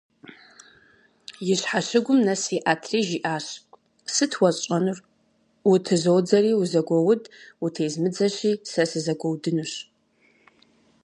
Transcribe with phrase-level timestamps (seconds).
[1.51, 3.45] И щхьэщыгум нэс иӏэтри, жиӏащ:
[4.13, 4.99] «Сыт уэсщӏэнур?
[5.71, 7.23] Утызодзэри- узэгуоуд,
[7.65, 9.73] утезмыдзэщи, сэ сызэгуэудынущ».